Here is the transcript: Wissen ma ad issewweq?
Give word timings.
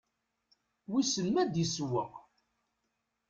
Wissen 0.91 1.27
ma 1.29 1.39
ad 1.43 1.55
issewweq? 1.63 2.13